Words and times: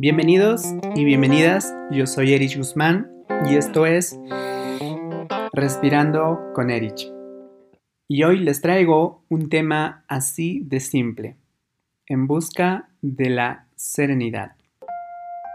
Bienvenidos 0.00 0.62
y 0.94 1.04
bienvenidas, 1.04 1.74
yo 1.90 2.06
soy 2.06 2.32
Erich 2.32 2.56
Guzmán 2.56 3.10
y 3.50 3.56
esto 3.56 3.84
es 3.84 4.16
Respirando 5.52 6.38
con 6.54 6.70
Erich. 6.70 7.12
Y 8.06 8.22
hoy 8.22 8.38
les 8.38 8.60
traigo 8.60 9.24
un 9.28 9.48
tema 9.48 10.04
así 10.06 10.62
de 10.64 10.78
simple, 10.78 11.34
en 12.06 12.28
busca 12.28 12.90
de 13.02 13.28
la 13.28 13.66
serenidad. 13.74 14.52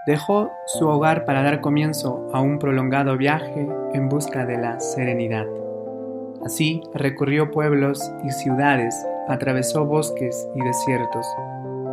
Dejó 0.08 0.52
su 0.66 0.90
hogar 0.90 1.24
para 1.24 1.42
dar 1.42 1.62
comienzo 1.62 2.30
a 2.34 2.42
un 2.42 2.60
prolongado 2.60 3.16
viaje 3.16 3.66
en 3.94 4.10
busca 4.10 4.46
de 4.46 4.58
la 4.58 4.78
serenidad. 4.82 5.46
Así 6.46 6.82
recorrió 6.94 7.50
pueblos 7.50 8.12
y 8.26 8.32
ciudades, 8.32 8.94
atravesó 9.30 9.86
bosques 9.86 10.50
y 10.54 10.60
desiertos, 10.60 11.26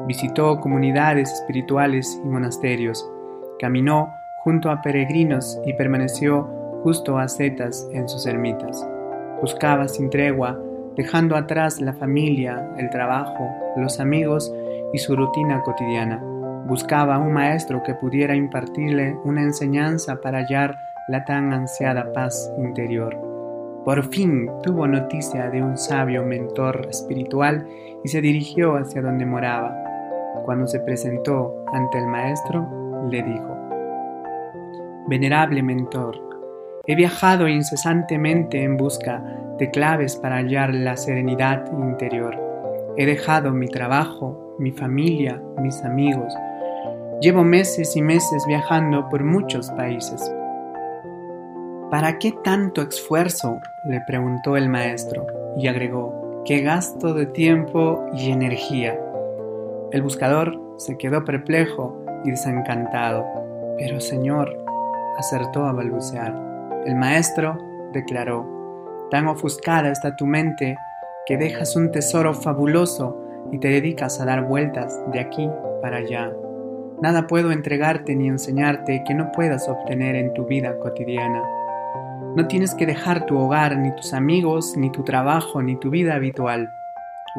visitó 0.07 0.61
comunidades 0.61 1.33
espirituales 1.33 2.21
y 2.25 2.29
monasterios, 2.29 3.09
caminó 3.59 4.15
junto 4.45 4.71
a 4.71 4.81
peregrinos 4.81 5.61
y 5.67 5.75
permaneció 5.75 6.49
justo 6.83 7.19
a 7.19 7.29
setas 7.29 7.89
en 7.93 8.09
sus 8.09 8.27
ermitas. 8.27 8.87
Buscaba 9.41 9.89
sin 9.89 10.11
tregua, 10.11 10.59
dejando 10.97 11.37
atrás 11.37 11.81
la 11.81 11.93
familia, 11.93 12.69
el 12.79 12.91
trabajo, 12.91 13.49
los 13.77 14.01
amigos 14.01 14.53
y 14.93 14.99
su 14.99 15.15
rutina 15.15 15.63
cotidiana. 15.63 16.23
Buscaba 16.67 17.19
un 17.19 17.33
maestro 17.33 17.83
que 17.83 17.95
pudiera 17.95 18.35
impartirle 18.35 19.17
una 19.25 19.43
enseñanza 19.43 20.21
para 20.21 20.39
hallar 20.39 20.79
la 21.09 21.25
tan 21.25 21.53
ansiada 21.53 22.12
paz 22.12 22.53
interior. 22.59 23.17
Por 23.85 24.05
fin 24.11 24.51
tuvo 24.62 24.87
noticia 24.87 25.48
de 25.51 25.62
un 25.62 25.77
sabio 25.77 26.23
mentor 26.23 26.87
espiritual 26.91 27.67
y 28.05 28.09
se 28.09 28.21
dirigió 28.21 28.77
hacia 28.77 29.01
donde 29.03 29.25
moraba. 29.25 29.89
Cuando 30.45 30.67
se 30.67 30.81
presentó 30.81 31.64
ante 31.73 31.98
el 31.98 32.06
maestro, 32.06 32.67
le 33.11 33.23
dijo, 33.23 33.56
Venerable 35.09 35.62
mentor, 35.62 36.17
he 36.86 36.95
viajado 36.95 37.48
incesantemente 37.48 38.62
en 38.62 38.77
busca 38.77 39.23
de 39.58 39.70
claves 39.70 40.17
para 40.17 40.36
hallar 40.36 40.75
la 40.75 40.97
serenidad 40.97 41.64
interior. 41.73 42.36
He 42.97 43.06
dejado 43.06 43.53
mi 43.53 43.69
trabajo, 43.69 44.56
mi 44.58 44.73
familia, 44.73 45.42
mis 45.58 45.83
amigos. 45.84 46.33
Llevo 47.20 47.45
meses 47.45 47.97
y 47.97 48.03
meses 48.03 48.45
viajando 48.47 49.08
por 49.08 49.25
muchos 49.25 49.70
países, 49.73 50.33
¿Para 51.91 52.20
qué 52.20 52.31
tanto 52.45 52.83
esfuerzo? 52.83 53.61
le 53.84 54.01
preguntó 54.03 54.56
el 54.56 54.69
maestro 54.69 55.27
y 55.58 55.67
agregó, 55.67 56.45
¿qué 56.45 56.61
gasto 56.61 57.14
de 57.14 57.27
tiempo 57.27 58.06
y 58.14 58.31
energía? 58.31 58.97
El 59.92 60.02
buscador 60.02 60.60
se 60.77 60.96
quedó 60.96 61.24
perplejo 61.24 62.05
y 62.24 62.30
desencantado. 62.30 63.27
Pero 63.77 64.00
señor, 64.00 64.56
acertó 65.19 65.64
a 65.64 65.72
balbucear. 65.72 66.34
El 66.86 66.94
maestro 66.94 67.58
declaró, 67.92 68.46
tan 69.11 69.27
ofuscada 69.27 69.91
está 69.91 70.14
tu 70.16 70.27
mente 70.27 70.77
que 71.27 71.36
dejas 71.36 71.74
un 71.74 71.91
tesoro 71.91 72.34
fabuloso 72.34 73.16
y 73.50 73.58
te 73.58 73.68
dedicas 73.68 74.20
a 74.20 74.27
dar 74.27 74.46
vueltas 74.46 74.98
de 75.12 75.20
aquí 75.20 75.50
para 75.83 75.98
allá. 75.98 76.33
Nada 77.02 77.27
puedo 77.27 77.50
entregarte 77.50 78.14
ni 78.14 78.28
enseñarte 78.28 79.02
que 79.05 79.14
no 79.14 79.33
puedas 79.33 79.68
obtener 79.68 80.14
en 80.14 80.33
tu 80.34 80.44
vida 80.46 80.78
cotidiana. 80.78 81.42
No 82.36 82.46
tienes 82.46 82.74
que 82.74 82.86
dejar 82.86 83.27
tu 83.27 83.36
hogar, 83.38 83.77
ni 83.77 83.92
tus 83.96 84.12
amigos, 84.12 84.77
ni 84.77 84.92
tu 84.92 85.02
trabajo, 85.02 85.62
ni 85.62 85.77
tu 85.80 85.91
vida 85.91 86.14
habitual. 86.14 86.70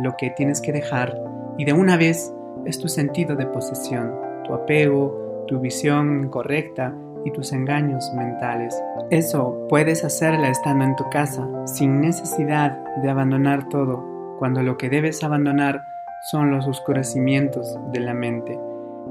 Lo 0.03 0.17
que 0.17 0.31
tienes 0.31 0.59
que 0.59 0.73
dejar, 0.73 1.15
y 1.57 1.65
de 1.65 1.73
una 1.73 1.95
vez, 1.95 2.33
es 2.65 2.79
tu 2.79 2.87
sentido 2.87 3.35
de 3.35 3.45
posesión, 3.47 4.13
tu 4.45 4.53
apego, 4.53 5.45
tu 5.47 5.59
visión 5.59 6.25
incorrecta 6.25 6.93
y 7.25 7.31
tus 7.31 7.51
engaños 7.51 8.11
mentales. 8.13 8.79
Eso 9.09 9.67
puedes 9.69 10.03
hacerla 10.03 10.49
estando 10.49 10.85
en 10.85 10.95
tu 10.95 11.09
casa, 11.09 11.47
sin 11.65 12.01
necesidad 12.01 12.77
de 13.01 13.09
abandonar 13.09 13.67
todo, 13.69 14.03
cuando 14.39 14.63
lo 14.63 14.77
que 14.77 14.89
debes 14.89 15.23
abandonar 15.23 15.83
son 16.31 16.51
los 16.51 16.67
oscurecimientos 16.67 17.77
de 17.91 17.99
la 17.99 18.13
mente. 18.13 18.59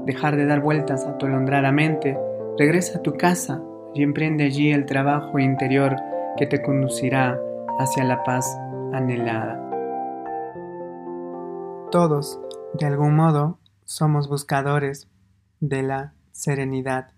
Dejar 0.05 0.35
de 0.35 0.45
dar 0.45 0.61
vueltas 0.61 1.05
atolondradamente, 1.05 2.17
regresa 2.57 2.99
a 2.99 3.01
tu 3.01 3.13
casa 3.13 3.61
y 3.93 4.03
emprende 4.03 4.45
allí 4.45 4.71
el 4.71 4.85
trabajo 4.85 5.37
interior 5.39 5.95
que 6.37 6.47
te 6.47 6.61
conducirá 6.61 7.39
hacia 7.79 8.03
la 8.03 8.23
paz 8.23 8.57
anhelada. 8.93 9.57
Todos, 11.91 12.39
de 12.73 12.85
algún 12.85 13.15
modo, 13.15 13.59
somos 13.85 14.27
buscadores 14.29 15.07
de 15.59 15.83
la 15.83 16.13
serenidad. 16.31 17.11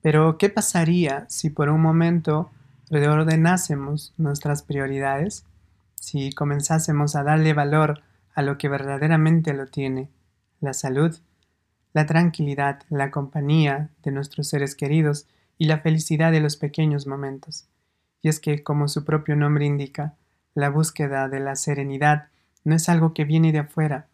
Pero, 0.00 0.38
¿qué 0.38 0.48
pasaría 0.48 1.26
si 1.28 1.50
por 1.50 1.68
un 1.68 1.80
momento 1.80 2.50
reordenásemos 2.88 4.14
nuestras 4.16 4.62
prioridades? 4.62 5.44
Si 5.96 6.32
comenzásemos 6.32 7.16
a 7.16 7.24
darle 7.24 7.52
valor 7.52 8.02
a 8.34 8.42
lo 8.42 8.56
que 8.56 8.68
verdaderamente 8.68 9.52
lo 9.52 9.66
tiene, 9.66 10.08
la 10.60 10.72
salud, 10.72 11.18
la 11.92 12.06
tranquilidad, 12.06 12.82
la 12.88 13.10
compañía 13.10 13.90
de 14.04 14.12
nuestros 14.12 14.48
seres 14.48 14.76
queridos 14.76 15.26
y 15.58 15.66
la 15.66 15.80
felicidad 15.80 16.30
de 16.30 16.40
los 16.40 16.56
pequeños 16.56 17.06
momentos. 17.06 17.66
Y 18.22 18.28
es 18.28 18.38
que, 18.38 18.62
como 18.62 18.86
su 18.86 19.04
propio 19.04 19.34
nombre 19.34 19.66
indica, 19.66 20.14
la 20.54 20.70
búsqueda 20.70 21.28
de 21.28 21.40
la 21.40 21.56
serenidad 21.56 22.28
no 22.64 22.76
es 22.76 22.88
algo 22.88 23.14
que 23.14 23.24
viene 23.24 23.52
de 23.52 23.60
afuera, 23.60 24.06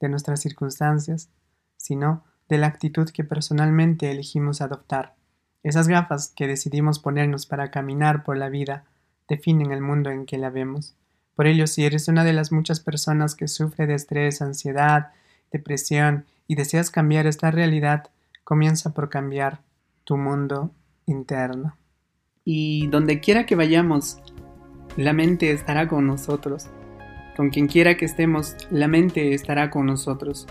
de 0.00 0.08
nuestras 0.08 0.40
circunstancias, 0.40 1.30
sino 1.76 2.24
de 2.48 2.58
la 2.58 2.66
actitud 2.66 3.08
que 3.10 3.24
personalmente 3.24 4.10
elegimos 4.10 4.60
adoptar. 4.60 5.14
Esas 5.62 5.88
gafas 5.88 6.32
que 6.34 6.46
decidimos 6.46 6.98
ponernos 6.98 7.46
para 7.46 7.70
caminar 7.70 8.24
por 8.24 8.36
la 8.36 8.48
vida 8.48 8.84
definen 9.28 9.72
el 9.72 9.80
mundo 9.80 10.10
en 10.10 10.24
que 10.24 10.38
la 10.38 10.50
vemos. 10.50 10.94
Por 11.34 11.46
ello, 11.46 11.66
si 11.66 11.84
eres 11.84 12.08
una 12.08 12.24
de 12.24 12.32
las 12.32 12.50
muchas 12.50 12.80
personas 12.80 13.34
que 13.34 13.48
sufre 13.48 13.86
de 13.86 13.94
estrés, 13.94 14.42
ansiedad, 14.42 15.12
depresión 15.52 16.24
y 16.46 16.54
deseas 16.54 16.90
cambiar 16.90 17.26
esta 17.26 17.50
realidad, 17.50 18.10
comienza 18.44 18.94
por 18.94 19.08
cambiar 19.10 19.60
tu 20.04 20.16
mundo 20.16 20.72
interno. 21.06 21.76
Y 22.44 22.86
donde 22.88 23.20
quiera 23.20 23.44
que 23.44 23.54
vayamos, 23.54 24.18
la 24.96 25.12
mente 25.12 25.52
estará 25.52 25.86
con 25.86 26.06
nosotros. 26.06 26.68
Con 27.38 27.50
quien 27.50 27.68
quiera 27.68 27.96
que 27.96 28.04
estemos, 28.04 28.56
la 28.68 28.88
mente 28.88 29.32
estará 29.32 29.70
con 29.70 29.86
nosotros. 29.86 30.48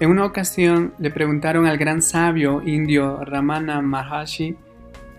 En 0.00 0.10
una 0.10 0.24
ocasión 0.24 0.92
le 0.98 1.12
preguntaron 1.12 1.66
al 1.66 1.78
gran 1.78 2.02
sabio 2.02 2.62
indio 2.66 3.24
Ramana 3.24 3.80
Maharshi 3.80 4.56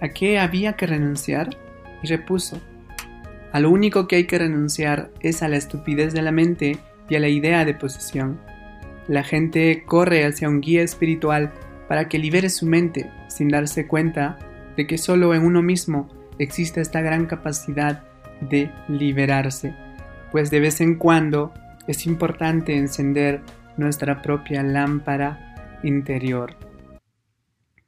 a 0.02 0.10
qué 0.10 0.38
había 0.38 0.74
que 0.74 0.86
renunciar 0.86 1.58
y 2.04 2.08
repuso, 2.08 2.60
a 3.54 3.62
lo 3.62 3.72
único 3.72 4.06
que 4.06 4.18
hay 4.18 4.26
que 4.26 4.38
renunciar 4.38 5.10
es 5.22 5.44
a 5.44 5.48
la 5.48 5.56
estupidez 5.56 6.14
de 6.14 6.22
la 6.22 6.34
mente 6.34 6.78
y 7.08 7.16
a 7.16 7.22
la 7.22 7.30
idea 7.30 7.64
de 7.64 7.74
posesión. 7.74 8.42
La 9.08 9.24
gente 9.24 9.84
corre 9.86 10.26
hacia 10.26 10.50
un 10.50 10.60
guía 10.60 10.84
espiritual 10.84 11.54
para 11.88 12.10
que 12.10 12.20
libere 12.20 12.50
su 12.50 12.66
mente 12.66 13.10
sin 13.30 13.48
darse 13.48 13.88
cuenta 13.88 14.38
de 14.76 14.86
que 14.88 14.98
solo 14.98 15.34
en 15.34 15.46
uno 15.46 15.62
mismo 15.62 16.10
existe 16.38 16.82
esta 16.82 17.00
gran 17.00 17.28
capacidad 17.28 18.04
de 18.42 18.70
liberarse, 18.90 19.74
pues 20.32 20.52
de 20.52 20.60
vez 20.60 20.82
en 20.82 20.96
cuando 20.96 21.54
es 21.88 22.06
importante 22.06 22.76
encender 22.76 23.42
nuestra 23.78 24.22
propia 24.22 24.64
lámpara 24.64 25.80
interior. 25.84 26.56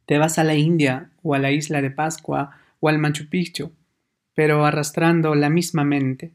Te 0.06 0.18
vas 0.18 0.40
a 0.40 0.44
la 0.44 0.56
India 0.56 1.12
o 1.22 1.36
a 1.36 1.40
la 1.40 1.52
isla 1.52 1.82
de 1.82 1.92
Pascua 1.92 2.52
o 2.80 2.90
al 2.90 2.98
Machu 2.98 3.30
Picchu, 3.30 3.72
pero 4.34 4.66
arrastrando 4.66 5.36
la 5.36 5.50
misma 5.50 5.84
mente, 5.84 6.32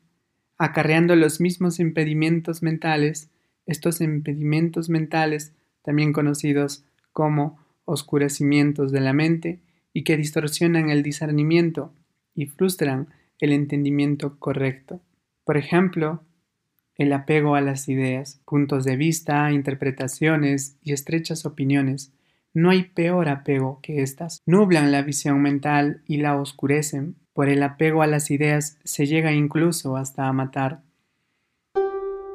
acarreando 0.59 1.17
los 1.17 1.41
mismos 1.41 1.81
impedimentos 1.81 2.63
mentales, 2.63 3.31
estos 3.67 4.01
impedimentos 4.01 4.89
mentales, 4.89 5.55
también 5.83 6.13
conocidos 6.13 6.85
como 7.13 7.59
oscurecimientos 7.85 8.93
de 8.93 9.01
la 9.01 9.13
mente, 9.13 9.61
y 9.93 10.05
que 10.05 10.17
distorsionan 10.17 10.91
el 10.91 11.03
discernimiento 11.03 11.93
y 12.35 12.47
frustran 12.47 13.09
el 13.39 13.53
entendimiento 13.53 14.39
correcto. 14.39 15.01
Por 15.45 15.57
ejemplo, 15.57 16.23
el 16.97 17.13
apego 17.13 17.55
a 17.55 17.61
las 17.61 17.89
ideas, 17.89 18.41
puntos 18.45 18.85
de 18.85 18.97
vista, 18.97 19.51
interpretaciones 19.53 20.77
y 20.83 20.93
estrechas 20.93 21.45
opiniones. 21.45 22.13
No 22.53 22.71
hay 22.71 22.85
peor 22.85 23.29
apego 23.29 23.81
que 23.83 24.03
éstas. 24.03 24.43
Nublan 24.47 24.93
la 24.93 25.03
visión 25.03 25.43
mental 25.43 26.03
y 26.07 26.19
la 26.19 26.37
oscurecen. 26.37 27.17
Por 27.33 27.49
el 27.49 27.63
apego 27.65 28.03
a 28.03 28.07
las 28.07 28.31
ideas 28.31 28.79
se 28.85 29.07
llega 29.07 29.33
incluso 29.33 29.97
hasta 29.97 30.29
a 30.29 30.33
matar. 30.33 30.83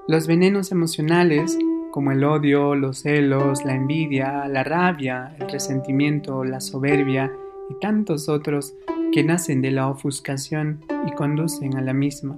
Los 0.08 0.28
venenos 0.28 0.72
emocionales, 0.72 1.58
como 1.92 2.12
el 2.12 2.24
odio, 2.24 2.76
los 2.76 3.04
celos, 3.04 3.64
la 3.64 3.76
envidia, 3.76 4.46
la 4.48 4.64
rabia, 4.64 5.36
el 5.40 5.50
resentimiento, 5.50 6.44
la 6.44 6.60
soberbia 6.60 7.32
y 7.70 7.80
tantos 7.80 8.28
otros 8.28 8.74
que 9.14 9.24
nacen 9.24 9.62
de 9.62 9.72
la 9.72 9.88
ofuscación 9.88 10.84
y 11.08 11.12
conducen 11.12 11.78
a 11.78 11.82
la 11.82 11.94
misma. 11.94 12.38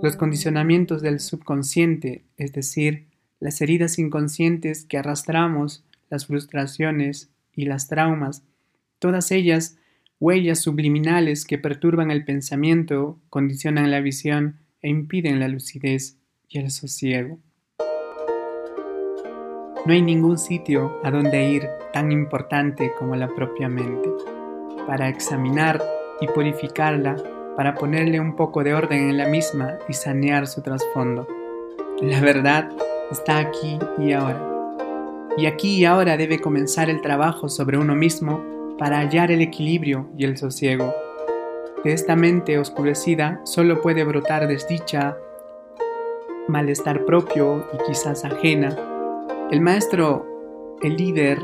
Los 0.00 0.14
condicionamientos 0.14 1.02
del 1.02 1.18
subconsciente, 1.18 2.24
es 2.36 2.52
decir, 2.52 3.06
las 3.40 3.60
heridas 3.60 3.98
inconscientes 3.98 4.84
que 4.84 4.96
arrastramos, 4.96 5.84
las 6.08 6.26
frustraciones 6.26 7.30
y 7.52 7.64
las 7.64 7.88
traumas, 7.88 8.44
todas 9.00 9.32
ellas 9.32 9.76
huellas 10.20 10.60
subliminales 10.60 11.44
que 11.44 11.58
perturban 11.58 12.12
el 12.12 12.24
pensamiento, 12.24 13.18
condicionan 13.28 13.90
la 13.90 14.00
visión 14.00 14.60
e 14.82 14.88
impiden 14.88 15.40
la 15.40 15.48
lucidez 15.48 16.16
y 16.48 16.58
el 16.60 16.70
sosiego. 16.70 17.40
No 19.84 19.92
hay 19.92 20.02
ningún 20.02 20.38
sitio 20.38 21.00
a 21.02 21.10
donde 21.10 21.50
ir 21.50 21.66
tan 21.92 22.12
importante 22.12 22.92
como 22.98 23.16
la 23.16 23.34
propia 23.34 23.68
mente, 23.68 24.08
para 24.86 25.08
examinar 25.08 25.82
y 26.20 26.26
purificarla, 26.28 27.16
para 27.58 27.74
ponerle 27.74 28.20
un 28.20 28.36
poco 28.36 28.62
de 28.62 28.72
orden 28.72 29.10
en 29.10 29.18
la 29.18 29.26
misma 29.26 29.78
y 29.88 29.92
sanear 29.92 30.46
su 30.46 30.62
trasfondo. 30.62 31.26
La 32.00 32.20
verdad 32.20 32.70
está 33.10 33.38
aquí 33.38 33.80
y 33.98 34.12
ahora. 34.12 34.40
Y 35.36 35.46
aquí 35.46 35.78
y 35.78 35.84
ahora 35.84 36.16
debe 36.16 36.38
comenzar 36.38 36.88
el 36.88 37.00
trabajo 37.00 37.48
sobre 37.48 37.76
uno 37.76 37.96
mismo 37.96 38.76
para 38.78 38.98
hallar 38.98 39.32
el 39.32 39.40
equilibrio 39.40 40.08
y 40.16 40.24
el 40.24 40.36
sosiego. 40.36 40.94
De 41.82 41.92
esta 41.92 42.14
mente 42.14 42.60
oscurecida 42.60 43.40
solo 43.42 43.82
puede 43.82 44.04
brotar 44.04 44.46
desdicha, 44.46 45.16
malestar 46.46 47.04
propio 47.06 47.66
y 47.72 47.88
quizás 47.88 48.24
ajena. 48.24 48.76
El 49.50 49.62
maestro, 49.62 50.76
el 50.80 50.96
líder, 50.96 51.40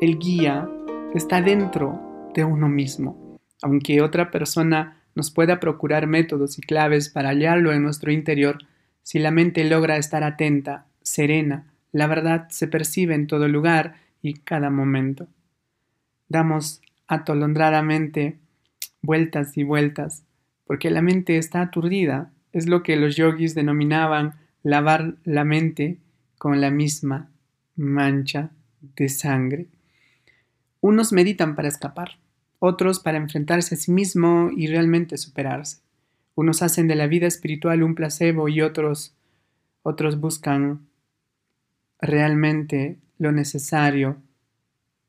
el 0.00 0.16
guía, 0.20 0.70
está 1.12 1.40
dentro 1.40 1.98
de 2.34 2.44
uno 2.44 2.68
mismo. 2.68 3.40
Aunque 3.62 4.00
otra 4.00 4.30
persona 4.30 4.95
nos 5.16 5.32
pueda 5.32 5.58
procurar 5.58 6.06
métodos 6.06 6.58
y 6.58 6.62
claves 6.62 7.08
para 7.08 7.30
hallarlo 7.30 7.72
en 7.72 7.82
nuestro 7.82 8.12
interior, 8.12 8.58
si 9.02 9.18
la 9.18 9.32
mente 9.32 9.64
logra 9.64 9.96
estar 9.96 10.22
atenta, 10.22 10.86
serena, 11.02 11.66
la 11.90 12.06
verdad 12.06 12.48
se 12.50 12.68
percibe 12.68 13.14
en 13.14 13.26
todo 13.26 13.48
lugar 13.48 13.96
y 14.22 14.34
cada 14.34 14.70
momento. 14.70 15.26
Damos 16.28 16.82
atolondradamente 17.06 18.36
vueltas 19.00 19.56
y 19.56 19.62
vueltas, 19.62 20.24
porque 20.66 20.90
la 20.90 21.00
mente 21.00 21.38
está 21.38 21.62
aturdida. 21.62 22.30
Es 22.52 22.68
lo 22.68 22.82
que 22.82 22.96
los 22.96 23.16
yogis 23.16 23.54
denominaban 23.54 24.34
lavar 24.62 25.14
la 25.24 25.44
mente 25.44 25.98
con 26.38 26.60
la 26.60 26.70
misma 26.70 27.30
mancha 27.76 28.50
de 28.96 29.08
sangre. 29.08 29.66
Unos 30.80 31.12
meditan 31.12 31.54
para 31.54 31.68
escapar, 31.68 32.18
otros 32.58 33.00
para 33.00 33.18
enfrentarse 33.18 33.74
a 33.74 33.78
sí 33.78 33.92
mismo 33.92 34.50
y 34.56 34.66
realmente 34.66 35.16
superarse. 35.16 35.78
Unos 36.34 36.62
hacen 36.62 36.88
de 36.88 36.94
la 36.94 37.06
vida 37.06 37.26
espiritual 37.26 37.82
un 37.82 37.94
placebo 37.94 38.48
y 38.48 38.60
otros 38.60 39.16
otros 39.82 40.20
buscan 40.20 40.88
realmente 42.00 42.98
lo 43.18 43.30
necesario. 43.30 44.16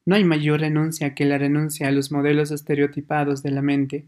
No 0.05 0.15
hay 0.15 0.23
mayor 0.23 0.59
renuncia 0.59 1.15
que 1.15 1.25
la 1.25 1.37
renuncia 1.37 1.87
a 1.87 1.91
los 1.91 2.11
modelos 2.11 2.51
estereotipados 2.51 3.41
de 3.43 3.51
la 3.51 3.61
mente 3.61 4.05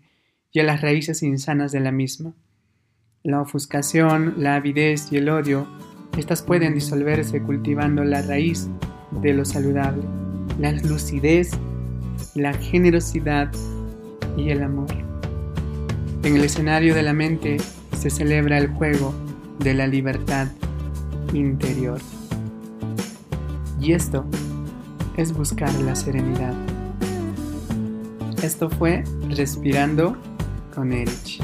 y 0.51 0.59
a 0.59 0.63
las 0.63 0.81
raíces 0.81 1.23
insanas 1.23 1.71
de 1.71 1.79
la 1.79 1.91
misma. 1.91 2.33
La 3.23 3.41
ofuscación, 3.41 4.35
la 4.37 4.55
avidez 4.55 5.11
y 5.11 5.17
el 5.17 5.29
odio, 5.29 5.67
estas 6.17 6.41
pueden 6.41 6.73
disolverse 6.73 7.41
cultivando 7.41 8.03
la 8.03 8.21
raíz 8.21 8.69
de 9.11 9.33
lo 9.33 9.45
saludable, 9.45 10.03
la 10.59 10.71
lucidez, 10.71 11.51
la 12.35 12.53
generosidad 12.53 13.51
y 14.37 14.49
el 14.49 14.63
amor. 14.63 14.89
En 16.23 16.35
el 16.35 16.43
escenario 16.43 16.95
de 16.95 17.03
la 17.03 17.13
mente 17.13 17.57
se 17.97 18.09
celebra 18.09 18.57
el 18.57 18.67
juego 18.67 19.13
de 19.59 19.73
la 19.73 19.87
libertad 19.87 20.47
interior. 21.33 21.99
Y 23.79 23.93
esto 23.93 24.25
es 25.17 25.33
buscar 25.33 25.73
la 25.81 25.95
serenidad. 25.95 26.53
Esto 28.43 28.69
fue 28.69 29.03
Respirando 29.29 30.15
con 30.73 30.93
Erich. 30.93 31.41